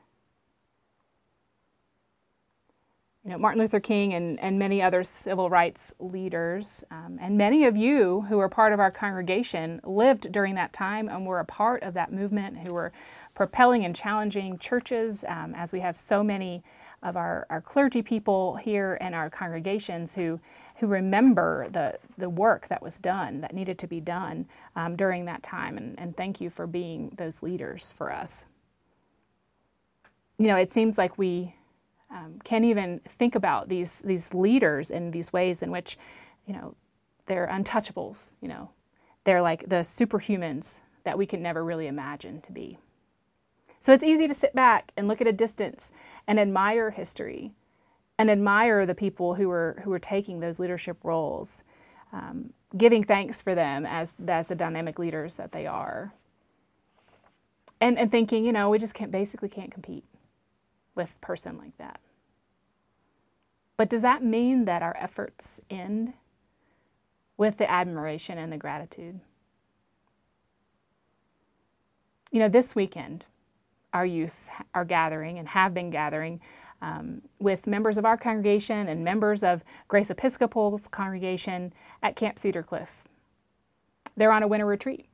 You 3.25 3.31
know, 3.31 3.39
Martin 3.39 3.61
Luther 3.61 3.79
King 3.79 4.15
and, 4.15 4.41
and 4.41 4.59
many 4.59 4.83
other 4.83 5.05
civil 5.05 5.49
rights 5.49 5.95
leaders, 6.01 6.83
um, 6.91 7.19
and 7.21 7.39
many 7.39 7.67
of 7.67 7.77
you 7.77 8.23
who 8.23 8.41
are 8.41 8.49
part 8.49 8.73
of 8.73 8.81
our 8.81 8.91
congregation 8.91 9.81
lived 9.85 10.33
during 10.33 10.57
that 10.57 10.73
time 10.73 11.09
and 11.09 11.25
were 11.25 11.39
a 11.39 11.45
part 11.45 11.85
of 11.85 11.95
that 11.95 12.13
movement, 12.13 12.59
who 12.59 12.75
were 12.75 12.93
propelling 13.37 13.85
and 13.85 13.95
challenging 13.95 14.59
churches, 14.59 15.25
um, 15.29 15.55
as 15.55 15.73
we 15.73 15.79
have 15.79 15.97
so 15.97 16.25
many 16.25 16.65
of 17.05 17.17
our, 17.17 17.47
our 17.49 17.61
clergy 17.61 18.03
people 18.03 18.57
here 18.57 18.99
and 19.01 19.15
our 19.15 19.31
congregations 19.31 20.13
who, 20.13 20.41
who 20.77 20.89
remember 20.89 21.69
the, 21.71 21.97
the 22.19 22.29
work 22.29 22.67
that 22.69 22.83
was 22.83 22.99
done, 22.99 23.41
that 23.41 23.55
needed 23.55 23.79
to 23.79 23.87
be 23.87 24.01
done 24.01 24.45
um, 24.75 24.97
during 24.97 25.25
that 25.27 25.45
time. 25.45 25.77
And, 25.79 25.97
and 25.97 26.17
thank 26.17 26.41
you 26.41 26.51
for 26.51 26.67
being 26.67 27.13
those 27.17 27.41
leaders 27.41 27.93
for 27.97 28.13
us. 28.13 28.47
You 30.39 30.49
know, 30.49 30.57
it 30.57 30.73
seems 30.73 30.99
like 30.99 31.19
we 31.19 31.55
um, 32.13 32.39
can't 32.45 32.65
even 32.65 33.01
think 33.19 33.35
about 33.35 33.69
these 33.69 34.01
these 34.05 34.35
leaders 34.35 34.91
in 34.91 35.11
these 35.11 35.33
ways 35.33 35.63
in 35.63 35.71
which, 35.71 35.99
you 36.47 36.53
know, 36.53 36.75
they're 37.27 37.49
untouchables. 37.49 38.29
You 38.41 38.49
know, 38.49 38.71
they're 39.25 39.43
like 39.43 39.69
the 39.69 39.77
superhumans 39.77 40.81
that 41.05 41.17
we 41.17 41.27
can 41.27 41.43
never 41.43 41.65
really 41.65 41.87
imagine 41.87 42.41
to 42.43 42.53
be. 42.53 42.79
So 43.81 43.93
it's 43.93 44.05
easy 44.05 44.29
to 44.29 44.35
sit 44.35 44.55
back 44.55 44.93
and 44.97 45.09
look 45.09 45.21
at 45.21 45.27
a 45.27 45.33
distance 45.33 45.91
and 46.29 46.39
admire 46.39 46.91
history, 46.91 47.53
and 48.19 48.31
admire 48.31 48.87
the 48.87 48.95
people 48.95 49.35
who 49.35 49.49
were 49.49 49.81
who 49.83 49.91
were 49.91 49.99
taking 49.99 50.41
those 50.41 50.61
leadership 50.61 50.99
roles, 51.03 51.65
um, 52.13 52.53
giving 52.77 53.03
thanks 53.03 53.41
for 53.41 53.55
them 53.55 53.87
as 53.87 54.15
as 54.29 54.49
the 54.49 54.55
dynamic 54.55 54.99
leaders 54.99 55.37
that 55.37 55.53
they 55.53 55.67
are. 55.67 56.13
And 57.81 57.99
and 57.99 58.11
thinking, 58.11 58.45
you 58.45 58.53
know, 58.53 58.69
we 58.69 58.79
just 58.79 58.95
can't 58.95 59.11
basically 59.11 59.49
can't 59.49 59.73
compete 59.73 60.05
with 60.95 61.21
person 61.21 61.59
like 61.59 61.77
that. 61.79 62.01
But 63.77 63.89
does 63.89 64.03
that 64.03 64.23
mean 64.23 64.65
that 64.67 64.83
our 64.83 64.97
efforts 64.99 65.61
end 65.71 66.13
with 67.37 67.59
the 67.59 67.71
admiration 67.71 68.39
and 68.39 68.53
the 68.53 68.57
gratitude? 68.57 69.21
You 72.31 72.41
know, 72.41 72.49
this 72.49 72.75
weekend, 72.75 73.27
our 73.93 74.07
youth 74.07 74.49
are 74.75 74.85
gathering 74.85 75.39
and 75.39 75.49
have 75.49 75.75
been 75.75 75.91
gathering 75.91 76.41
um, 76.81 77.23
with 77.39 77.67
members 77.67 77.99
of 77.99 78.05
our 78.05 78.17
congregation 78.17 78.89
and 78.89 79.05
members 79.05 79.43
of 79.43 79.65
Grace 79.89 80.11
Episcopal's 80.11 80.89
congregation 80.89 81.73
at 82.03 82.17
Camp 82.17 82.39
Cedar 82.39 82.63
Cliff. 82.63 82.91
They're 84.17 84.33
on 84.33 84.43
a 84.43 84.49
winter 84.49 84.67
retreat. 84.67 85.07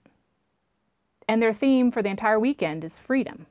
And 1.29 1.43
their 1.43 1.53
theme 1.53 1.91
for 1.91 2.03
the 2.03 2.09
entire 2.09 2.41
weekend 2.41 2.85
is 2.85 2.99
freedom 2.99 3.47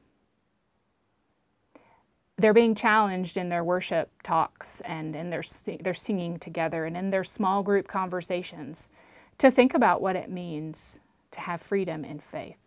they're 2.37 2.53
being 2.53 2.75
challenged 2.75 3.37
in 3.37 3.49
their 3.49 3.63
worship 3.63 4.11
talks 4.23 4.81
and 4.81 5.15
in 5.15 5.29
their 5.29 5.43
their 5.81 5.93
singing 5.93 6.37
together 6.37 6.85
and 6.85 6.95
in 6.95 7.09
their 7.09 7.23
small 7.23 7.63
group 7.63 7.87
conversations 7.87 8.89
to 9.39 9.49
think 9.49 9.73
about 9.73 10.01
what 10.01 10.15
it 10.15 10.29
means 10.29 10.99
to 11.31 11.39
have 11.39 11.61
freedom 11.61 12.05
in 12.05 12.19
faith. 12.19 12.57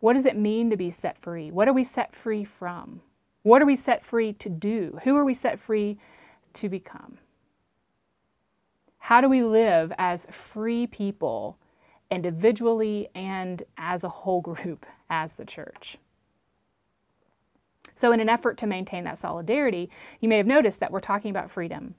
What 0.00 0.14
does 0.14 0.26
it 0.26 0.36
mean 0.36 0.70
to 0.70 0.76
be 0.76 0.90
set 0.90 1.18
free? 1.18 1.50
What 1.50 1.68
are 1.68 1.72
we 1.72 1.84
set 1.84 2.14
free 2.14 2.44
from? 2.44 3.00
What 3.42 3.60
are 3.62 3.66
we 3.66 3.76
set 3.76 4.04
free 4.04 4.32
to 4.34 4.48
do? 4.48 4.98
Who 5.04 5.16
are 5.16 5.24
we 5.24 5.34
set 5.34 5.58
free 5.58 5.98
to 6.54 6.68
become? 6.68 7.18
How 8.98 9.20
do 9.20 9.28
we 9.28 9.42
live 9.42 9.92
as 9.98 10.26
free 10.30 10.86
people 10.86 11.58
individually 12.10 13.08
and 13.14 13.62
as 13.76 14.04
a 14.04 14.08
whole 14.08 14.40
group 14.40 14.86
as 15.10 15.34
the 15.34 15.44
church? 15.44 15.98
So, 17.94 18.12
in 18.12 18.20
an 18.20 18.28
effort 18.28 18.58
to 18.58 18.66
maintain 18.66 19.04
that 19.04 19.18
solidarity, 19.18 19.90
you 20.20 20.28
may 20.28 20.36
have 20.36 20.46
noticed 20.46 20.80
that 20.80 20.90
we're 20.90 21.00
talking 21.00 21.30
about 21.30 21.50
freedom 21.50 21.94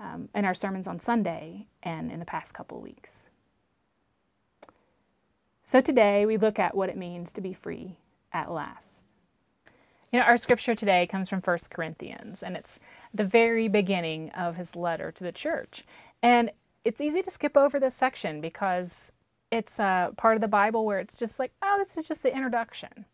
um, 0.00 0.28
in 0.34 0.44
our 0.44 0.54
sermons 0.54 0.86
on 0.86 0.98
Sunday 0.98 1.66
and 1.82 2.10
in 2.10 2.18
the 2.18 2.24
past 2.24 2.54
couple 2.54 2.80
weeks. 2.80 3.30
So, 5.62 5.80
today 5.80 6.26
we 6.26 6.36
look 6.36 6.58
at 6.58 6.76
what 6.76 6.88
it 6.88 6.96
means 6.96 7.32
to 7.32 7.40
be 7.40 7.52
free 7.52 7.96
at 8.32 8.50
last. 8.50 9.06
You 10.12 10.20
know, 10.20 10.26
our 10.26 10.36
scripture 10.36 10.74
today 10.74 11.06
comes 11.06 11.28
from 11.28 11.40
1 11.40 11.58
Corinthians, 11.70 12.42
and 12.42 12.56
it's 12.56 12.78
the 13.12 13.24
very 13.24 13.68
beginning 13.68 14.30
of 14.30 14.56
his 14.56 14.76
letter 14.76 15.10
to 15.12 15.24
the 15.24 15.32
church. 15.32 15.84
And 16.22 16.50
it's 16.84 17.00
easy 17.00 17.22
to 17.22 17.30
skip 17.30 17.56
over 17.56 17.80
this 17.80 17.94
section 17.94 18.40
because 18.40 19.12
it's 19.50 19.78
a 19.78 20.12
part 20.16 20.36
of 20.36 20.40
the 20.40 20.48
Bible 20.48 20.84
where 20.84 21.00
it's 21.00 21.16
just 21.16 21.38
like, 21.38 21.52
oh, 21.62 21.76
this 21.78 21.96
is 21.96 22.06
just 22.06 22.22
the 22.22 22.34
introduction. 22.34 23.04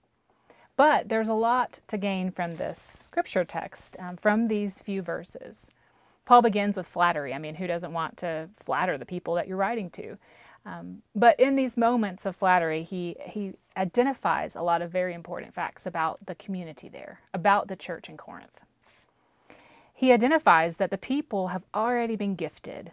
But 0.83 1.09
there's 1.09 1.29
a 1.29 1.33
lot 1.33 1.79
to 1.87 1.97
gain 1.97 2.33
from 2.33 2.57
this 2.57 2.81
scripture 2.81 3.45
text, 3.45 3.97
um, 4.01 4.17
from 4.17 4.49
these 4.49 4.81
few 4.81 5.01
verses. 5.01 5.71
Paul 6.25 6.43
begins 6.43 6.77
with 6.77 6.89
flattery. 6.89 7.33
I 7.33 7.39
mean, 7.39 7.55
who 7.55 7.69
doesn't 7.69 7.93
want 7.93 8.17
to 8.17 8.49
flatter 8.57 8.99
the 8.99 9.07
people 9.07 9.35
that 9.35 9.47
you're 9.47 9.57
writing 9.57 9.91
to? 9.91 10.19
Um, 10.67 11.03
but 11.15 11.39
in 11.39 11.55
these 11.55 11.77
moments 11.77 12.27
of 12.27 12.35
flattery, 12.35 12.83
he, 12.83 13.15
he 13.25 13.53
identifies 13.77 14.57
a 14.57 14.62
lot 14.62 14.83
of 14.83 14.91
very 14.91 15.15
important 15.15 15.55
facts 15.55 15.87
about 15.87 16.27
the 16.27 16.35
community 16.35 16.89
there, 16.89 17.21
about 17.33 17.69
the 17.69 17.77
church 17.77 18.09
in 18.09 18.17
Corinth. 18.17 18.59
He 19.95 20.11
identifies 20.11 20.79
that 20.79 20.91
the 20.91 20.99
people 20.99 21.49
have 21.49 21.62
already 21.73 22.17
been 22.17 22.35
gifted 22.35 22.91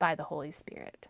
by 0.00 0.16
the 0.16 0.24
Holy 0.24 0.50
Spirit. 0.50 1.06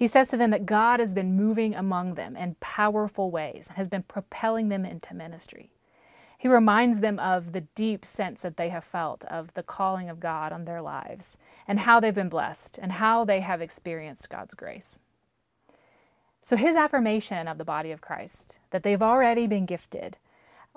He 0.00 0.06
says 0.06 0.30
to 0.30 0.38
them 0.38 0.48
that 0.52 0.64
God 0.64 0.98
has 0.98 1.14
been 1.14 1.36
moving 1.36 1.74
among 1.74 2.14
them 2.14 2.34
in 2.34 2.56
powerful 2.58 3.30
ways 3.30 3.66
and 3.68 3.76
has 3.76 3.86
been 3.86 4.04
propelling 4.04 4.70
them 4.70 4.86
into 4.86 5.12
ministry. 5.12 5.74
He 6.38 6.48
reminds 6.48 7.00
them 7.00 7.18
of 7.18 7.52
the 7.52 7.60
deep 7.60 8.06
sense 8.06 8.40
that 8.40 8.56
they 8.56 8.70
have 8.70 8.82
felt 8.82 9.26
of 9.26 9.52
the 9.52 9.62
calling 9.62 10.08
of 10.08 10.18
God 10.18 10.52
on 10.54 10.64
their 10.64 10.80
lives 10.80 11.36
and 11.68 11.80
how 11.80 12.00
they've 12.00 12.14
been 12.14 12.30
blessed 12.30 12.78
and 12.80 12.92
how 12.92 13.26
they 13.26 13.40
have 13.40 13.60
experienced 13.60 14.30
God's 14.30 14.54
grace. 14.54 14.98
So, 16.44 16.56
his 16.56 16.76
affirmation 16.76 17.46
of 17.46 17.58
the 17.58 17.64
body 17.66 17.90
of 17.90 18.00
Christ, 18.00 18.56
that 18.70 18.82
they've 18.82 19.02
already 19.02 19.46
been 19.46 19.66
gifted, 19.66 20.16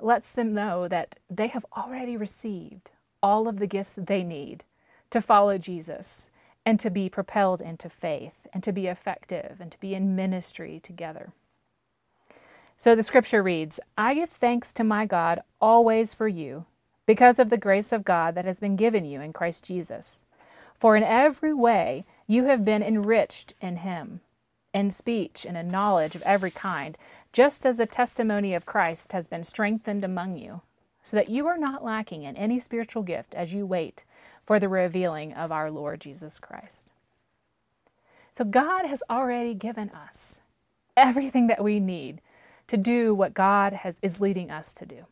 lets 0.02 0.34
them 0.34 0.52
know 0.52 0.90
that 0.90 1.18
they 1.30 1.48
have 1.48 1.66
already 1.78 2.18
received 2.18 2.92
all 3.22 3.48
of 3.48 3.60
the 3.60 3.68
gifts 3.68 3.94
that 3.94 4.08
they 4.08 4.22
need 4.22 4.66
to 5.12 5.22
follow 5.22 5.58
Jesus 5.58 6.30
and 6.66 6.80
to 6.80 6.90
be 6.90 7.10
propelled 7.10 7.62
into 7.62 7.90
faith 7.90 8.48
and 8.54 8.64
to 8.64 8.72
be 8.72 8.88
effective 8.88 9.58
and 9.60 9.72
to 9.72 9.80
be 9.80 9.94
in 9.94 10.16
ministry 10.16 10.80
together. 10.82 11.34
So 12.78 12.96
the 12.96 13.04
scripture 13.04 13.44
reads 13.44 13.80
I 13.98 14.14
give 14.14 14.30
thanks 14.30 14.74
to 14.74 14.84
my 14.84 15.06
God 15.06 15.42
always 15.62 16.14
for 16.14 16.28
you, 16.28 16.66
because 17.06 17.40
of 17.40 17.50
the 17.50 17.58
grace 17.58 17.92
of 17.92 18.06
God 18.06 18.36
that 18.36 18.46
has 18.46 18.60
been 18.60 18.76
given 18.76 19.06
you 19.06 19.22
in 19.22 19.34
Christ 19.34 19.66
Jesus. 19.66 20.22
For 20.80 20.96
in 20.96 21.04
every 21.04 21.54
way 21.54 22.06
you 22.28 22.46
have 22.46 22.66
been 22.66 22.84
enriched 22.84 23.54
in 23.62 23.78
him, 23.78 24.22
in 24.74 24.92
speech 24.92 25.46
and 25.46 25.56
in 25.56 25.70
knowledge 25.70 26.16
of 26.16 26.22
every 26.24 26.52
kind, 26.52 26.98
just 27.32 27.66
as 27.66 27.78
the 27.78 27.86
testimony 27.86 28.54
of 28.54 28.66
Christ 28.66 29.12
has 29.14 29.28
been 29.28 29.44
strengthened 29.44 30.04
among 30.04 30.38
you, 30.38 30.62
so 31.04 31.18
that 31.18 31.30
you 31.30 31.48
are 31.48 31.58
not 31.58 31.84
lacking 31.84 32.24
in 32.24 32.36
any 32.36 32.60
spiritual 32.60 33.04
gift 33.04 33.36
as 33.36 33.54
you 33.54 33.66
wait 33.66 34.04
for 34.46 34.60
the 34.60 34.70
revealing 34.70 35.34
of 35.34 35.52
our 35.52 35.72
Lord 35.72 36.02
Jesus 36.02 36.40
Christ. 36.40 36.92
So, 38.38 38.44
God 38.44 38.86
has 38.86 39.04
already 39.10 39.54
given 39.54 39.90
us 39.90 40.40
everything 40.98 41.48
that 41.48 41.64
we 41.64 41.80
need 41.80 42.22
to 42.68 42.78
do 42.78 43.14
what 43.14 43.34
God 43.34 43.74
has, 43.74 43.98
is 44.02 44.20
leading 44.20 44.50
us 44.50 44.74
to 44.74 44.86
do. 44.86 45.06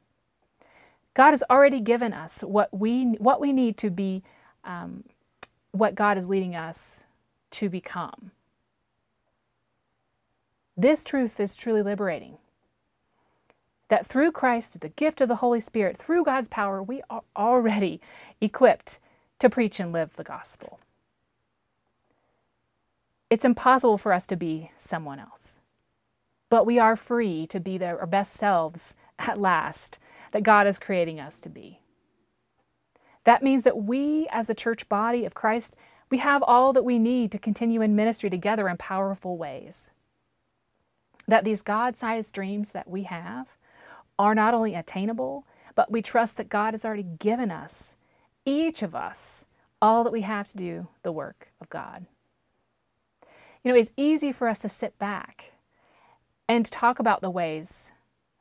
God 1.14 1.32
has 1.32 1.44
already 1.50 1.82
given 1.82 2.14
us 2.14 2.42
what 2.42 2.70
we, 2.74 3.06
what 3.20 3.42
we 3.42 3.52
need 3.52 3.78
to 3.78 3.90
be 3.90 4.24
um, 4.64 5.04
what 5.72 5.96
God 5.96 6.18
is 6.18 6.28
leading 6.28 6.56
us 6.56 7.04
to 7.52 7.70
become. 7.70 8.32
This 10.76 11.04
truth 11.04 11.40
is 11.40 11.56
truly 11.56 11.82
liberating. 11.82 12.38
That 13.90 14.06
through 14.06 14.32
Christ, 14.32 14.72
through 14.72 14.80
the 14.80 14.90
gift 14.90 15.20
of 15.22 15.28
the 15.28 15.38
Holy 15.38 15.60
Spirit, 15.60 15.98
through 15.98 16.24
God's 16.24 16.48
power, 16.48 16.82
we 16.82 17.02
are 17.10 17.24
already 17.36 18.00
equipped 18.40 19.00
to 19.42 19.52
preach 19.52 19.80
and 19.80 19.94
live 19.94 20.16
the 20.18 20.26
gospel. 20.26 20.80
It's 23.30 23.46
impossible 23.46 23.98
for 23.98 24.14
us 24.14 24.28
to 24.28 24.38
be 24.38 24.72
someone 24.78 25.20
else, 25.20 25.58
but 26.50 26.66
we 26.66 26.80
are 26.80 26.96
free 26.96 27.48
to 27.48 27.60
be 27.60 27.78
the, 27.78 27.88
our 27.88 28.08
best 28.08 28.34
selves 28.34 28.96
at 29.20 29.40
last 29.40 30.00
that 30.34 30.44
God 30.44 30.68
is 30.68 30.80
creating 30.80 31.20
us 31.20 31.42
to 31.42 31.50
be. 31.50 31.82
That 33.26 33.44
means 33.44 33.64
that 33.64 33.78
we, 33.84 34.28
as 34.32 34.48
the 34.48 34.56
church 34.56 34.90
body 34.90 35.26
of 35.26 35.34
Christ, 35.36 35.76
We 36.12 36.18
have 36.18 36.44
all 36.44 36.74
that 36.74 36.84
we 36.84 37.00
need 37.00 37.32
to 37.32 37.40
continue 37.40 37.82
in 37.82 37.96
ministry 37.96 38.30
together 38.30 38.68
in 38.68 38.78
powerful 38.78 39.38
ways. 39.38 39.90
That 41.28 41.46
these 41.46 41.62
God 41.62 41.96
sized 41.96 42.36
dreams 42.36 42.74
that 42.74 42.90
we 42.90 43.04
have 43.04 43.48
are 44.20 44.36
not 44.36 44.54
only 44.54 44.76
attainable, 44.76 45.48
but 45.74 45.90
we 45.90 46.02
trust 46.02 46.36
that 46.38 46.50
God 46.50 46.74
has 46.74 46.84
already 46.84 47.06
given 47.20 47.50
us, 47.50 47.96
each 48.46 48.82
of 48.82 48.96
us, 48.96 49.46
all 49.82 50.04
that 50.04 50.14
we 50.14 50.22
have 50.22 50.48
to 50.50 50.58
do 50.58 50.88
the 51.04 51.12
work 51.12 51.52
of 51.60 51.70
God. 51.70 52.06
You 53.64 53.72
know, 53.72 53.78
it's 53.78 53.92
easy 53.96 54.32
for 54.32 54.48
us 54.48 54.60
to 54.60 54.70
sit 54.70 54.98
back 54.98 55.52
and 56.48 56.66
talk 56.66 57.00
about 57.00 57.22
the 57.22 57.30
ways 57.30 57.92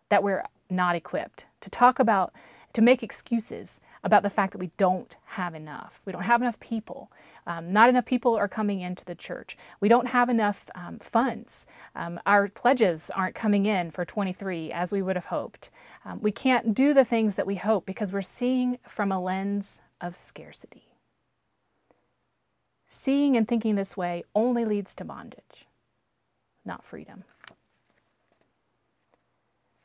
that 0.08 0.22
we're 0.22 0.44
not 0.68 0.96
equipped, 0.96 1.44
to 1.60 1.70
talk 1.70 1.98
about, 1.98 2.32
to 2.72 2.82
make 2.82 3.02
excuses 3.02 3.80
about 4.02 4.22
the 4.22 4.30
fact 4.30 4.52
that 4.52 4.58
we 4.58 4.70
don't 4.76 5.16
have 5.26 5.54
enough. 5.54 6.00
We 6.04 6.12
don't 6.12 6.22
have 6.22 6.40
enough 6.40 6.58
people. 6.58 7.10
Um, 7.46 7.72
not 7.72 7.88
enough 7.88 8.06
people 8.06 8.34
are 8.36 8.48
coming 8.48 8.80
into 8.80 9.04
the 9.04 9.14
church. 9.14 9.56
We 9.80 9.88
don't 9.88 10.08
have 10.08 10.28
enough 10.28 10.70
um, 10.74 10.98
funds. 10.98 11.66
Um, 11.94 12.20
our 12.26 12.48
pledges 12.48 13.10
aren't 13.14 13.34
coming 13.34 13.66
in 13.66 13.90
for 13.90 14.04
23 14.04 14.72
as 14.72 14.92
we 14.92 15.02
would 15.02 15.16
have 15.16 15.26
hoped. 15.26 15.70
Um, 16.04 16.20
we 16.22 16.32
can't 16.32 16.74
do 16.74 16.94
the 16.94 17.04
things 17.04 17.36
that 17.36 17.46
we 17.46 17.56
hope 17.56 17.84
because 17.86 18.12
we're 18.12 18.22
seeing 18.22 18.78
from 18.88 19.12
a 19.12 19.20
lens 19.20 19.80
of 20.00 20.16
scarcity. 20.16 20.84
Seeing 22.88 23.36
and 23.36 23.46
thinking 23.46 23.76
this 23.76 23.96
way 23.96 24.24
only 24.34 24.64
leads 24.64 24.94
to 24.96 25.04
bondage, 25.04 25.66
not 26.64 26.84
freedom. 26.84 27.24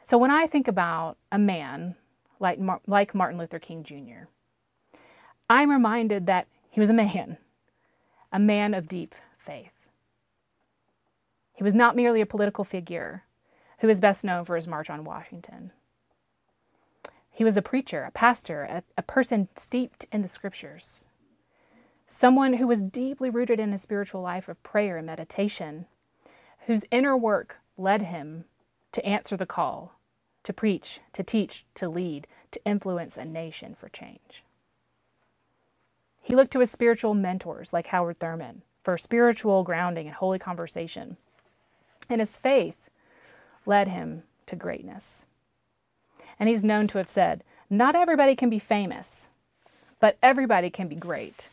So 0.03 0.17
when 0.17 0.31
I 0.31 0.48
think 0.48 0.67
about 0.67 1.17
a 1.31 1.39
man 1.39 1.95
like, 2.39 2.60
like 2.88 3.15
Martin 3.15 3.38
Luther 3.38 3.60
King 3.60 3.84
Jr., 3.84 4.27
I'm 5.50 5.69
reminded 5.69 6.25
that 6.27 6.48
he 6.69 6.79
was 6.79 6.89
a 6.89 6.93
man, 6.93 7.38
a 8.31 8.39
man 8.39 8.74
of 8.74 8.88
deep 8.88 9.13
faith. 9.38 9.72
He 11.53 11.63
was 11.63 11.75
not 11.75 11.95
merely 11.95 12.22
a 12.22 12.25
political 12.25 12.63
figure 12.63 13.24
who 13.79 13.89
is 13.89 14.01
best 14.01 14.25
known 14.25 14.45
for 14.45 14.55
his 14.55 14.67
March 14.67 14.89
on 14.89 15.03
Washington. 15.03 15.72
He 17.36 17.44
was 17.44 17.58
a 17.58 17.62
preacher, 17.62 18.04
a 18.04 18.12
pastor, 18.12 18.63
a, 18.63 18.84
a 18.98 19.04
person 19.04 19.50
steeped 19.56 20.08
in 20.12 20.24
the 20.24 20.27
scriptures 20.27 21.06
someone 22.08 22.54
who 22.54 22.68
was 22.68 22.84
deeply 22.84 23.30
rooted 23.30 23.60
in 23.60 23.74
a 23.74 23.77
spiritual 23.77 24.22
life 24.22 24.48
of 24.48 24.62
prayer 24.63 24.98
and 24.98 25.08
meditation, 25.08 25.86
whose 26.68 26.86
inner 26.92 27.18
work 27.18 27.58
led 27.77 28.04
him 28.04 28.46
to 28.92 29.06
answer 29.06 29.36
the 29.36 29.46
call, 29.46 30.00
to 30.44 30.54
preach, 30.54 31.00
to 31.13 31.24
teach, 31.24 31.65
to 31.75 31.89
lead, 31.89 32.27
to 32.51 32.63
influence 32.65 33.18
a 33.18 33.25
nation 33.25 33.75
for 33.75 33.89
change. 33.89 34.44
He 36.22 36.36
looked 36.36 36.51
to 36.54 36.60
his 36.60 36.72
spiritual 36.72 37.13
mentors 37.13 37.74
like 37.74 37.88
Howard 37.88 38.20
Thurman 38.20 38.63
for 38.84 38.98
spiritual 38.98 39.63
grounding 39.63 40.08
and 40.08 40.15
holy 40.15 40.39
conversation. 40.39 41.18
And 42.10 42.22
his 42.22 42.38
faith 42.38 42.89
led 43.65 43.88
him 43.88 44.24
to 44.46 44.56
greatness. 44.56 45.25
And 46.39 46.50
he's 46.50 46.63
known 46.63 46.88
to 46.88 46.98
have 46.98 47.10
said, 47.10 47.44
Not 47.70 47.96
everybody 47.96 48.36
can 48.36 48.50
be 48.50 48.60
famous, 48.60 49.27
but 50.00 50.18
everybody 50.22 50.70
can 50.70 50.88
be 50.88 50.96
great 50.96 51.50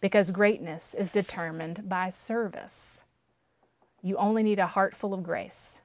because 0.00 0.30
greatness 0.30 0.94
is 0.94 1.10
determined 1.10 1.88
by 1.88 2.10
service. 2.10 3.04
You 4.02 4.16
only 4.16 4.42
need 4.42 4.58
a 4.58 4.66
heart 4.66 4.96
full 4.96 5.14
of 5.14 5.22
grace 5.22 5.80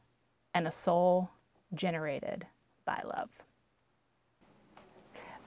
and 0.53 0.67
a 0.67 0.71
soul 0.71 1.29
generated 1.73 2.47
by 2.85 3.01
love. 3.05 3.29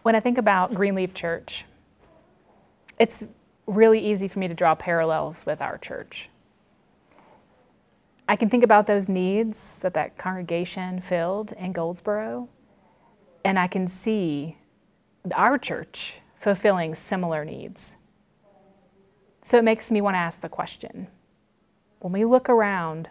When 0.03 0.15
I 0.15 0.21
think 0.21 0.39
about 0.39 0.75
Greenleaf 0.75 1.13
Church, 1.13 1.65
it's 2.99 3.25
really 3.67 3.99
easy 3.99 4.29
for 4.29 4.39
me 4.39 4.49
to 4.49 4.55
draw 4.55 4.75
parallels 4.75 5.45
with 5.45 5.61
our 5.61 5.79
church. 5.79 6.29
I 8.29 8.37
can 8.37 8.49
think 8.49 8.63
about 8.63 8.87
those 8.87 9.09
needs 9.09 9.81
that 9.81 9.95
that 9.95 10.17
congregation 10.17 11.01
filled 11.01 11.53
in 11.53 11.73
Goldsboro, 11.73 12.49
and 13.45 13.59
I 13.59 13.67
can 13.67 13.87
see 13.87 14.57
our 15.35 15.59
church 15.59 16.21
fulfilling 16.39 16.95
similar 16.95 17.45
needs. 17.45 17.97
So 19.43 19.59
it 19.59 19.65
makes 19.65 19.91
me 19.91 20.00
want 20.00 20.15
to 20.15 20.19
ask 20.19 20.41
the 20.41 20.49
question 20.49 21.07
when 22.00 22.13
we 22.13 22.25
look 22.25 22.49
around 22.49 23.09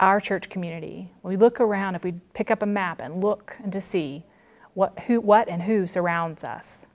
our 0.00 0.18
church 0.18 0.48
community, 0.48 1.12
when 1.20 1.32
we 1.32 1.36
look 1.36 1.60
around, 1.60 1.94
if 1.94 2.02
we 2.02 2.12
pick 2.34 2.50
up 2.50 2.62
a 2.62 2.66
map 2.66 3.00
and 3.00 3.22
look 3.22 3.56
and 3.62 3.72
to 3.72 3.80
see 3.80 4.24
what, 4.74 4.98
who, 5.00 5.20
what 5.20 5.48
and 5.48 5.62
who 5.62 5.86
surrounds 5.86 6.42
us, 6.42 6.86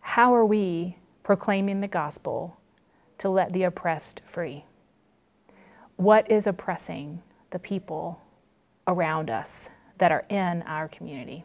how 0.00 0.34
are 0.34 0.44
we 0.44 0.98
proclaiming 1.22 1.80
the 1.80 1.88
gospel 1.88 2.58
to 3.18 3.30
let 3.30 3.52
the 3.52 3.62
oppressed 3.62 4.20
free? 4.26 4.64
What 5.96 6.30
is 6.30 6.46
oppressing 6.46 7.22
the 7.50 7.58
people 7.58 8.20
around 8.86 9.30
us 9.30 9.70
that 9.98 10.12
are 10.12 10.24
in 10.28 10.62
our 10.62 10.88
community? 10.88 11.44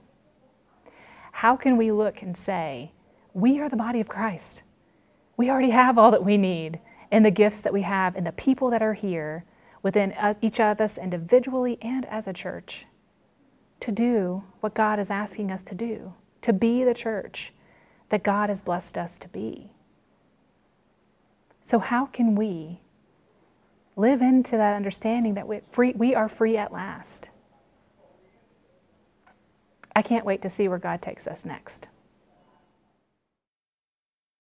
How 1.32 1.56
can 1.56 1.78
we 1.78 1.92
look 1.92 2.22
and 2.22 2.36
say, 2.36 2.92
we 3.34 3.60
are 3.60 3.70
the 3.70 3.78
body 3.78 4.00
of 4.02 4.10
Christ? 4.10 4.64
we 5.42 5.50
already 5.50 5.72
have 5.72 5.98
all 5.98 6.12
that 6.12 6.24
we 6.24 6.38
need 6.38 6.80
in 7.12 7.24
the 7.24 7.32
gifts 7.32 7.62
that 7.62 7.74
we 7.74 7.82
have 7.82 8.16
in 8.16 8.24
the 8.24 8.32
people 8.34 8.70
that 8.70 8.84
are 8.84 8.94
here 8.94 9.44
within 9.82 10.12
uh, 10.12 10.36
each 10.40 10.60
of 10.60 10.80
us 10.80 11.00
individually 11.00 11.80
and 11.82 12.06
as 12.06 12.28
a 12.28 12.34
church 12.34 12.86
to 13.80 13.92
do 13.92 14.44
what 14.60 14.76
God 14.76 15.00
is 15.00 15.10
asking 15.10 15.52
us 15.52 15.64
to 15.64 15.74
do, 15.74 16.14
to 16.44 16.54
be 16.54 16.84
the 16.84 16.94
church 16.94 17.54
that 18.10 18.22
God 18.22 18.50
has 18.50 18.62
blessed 18.62 19.00
us 19.00 19.18
to 19.18 19.28
be. 19.30 19.72
So, 21.64 21.80
how 21.80 22.06
can 22.06 22.36
we 22.36 22.82
live 23.96 24.22
into 24.22 24.58
that 24.58 24.76
understanding 24.76 25.34
that 25.34 25.48
we, 25.48 25.94
we 25.94 26.14
are 26.14 26.30
free 26.30 26.56
at 26.56 26.72
last? 26.72 27.31
I 29.96 30.02
can't 30.02 30.26
wait 30.26 30.42
to 30.44 30.50
see 30.50 30.68
where 30.68 30.78
God 30.80 31.02
takes 31.02 31.28
us 31.28 31.46
next. 31.46 31.88